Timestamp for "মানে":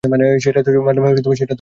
0.03-0.39